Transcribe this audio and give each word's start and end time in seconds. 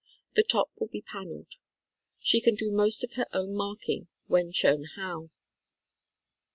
The 0.33 0.41
top 0.41 0.71
will 0.79 0.87
be 0.87 1.03
paneled. 1.03 1.57
She 2.19 2.41
can 2.41 2.55
do 2.55 2.71
most 2.71 3.03
of 3.03 3.13
her 3.13 3.27
own 3.33 3.53
marking 3.53 4.07
when 4.25 4.51
shown 4.51 4.85
how. 4.95 5.29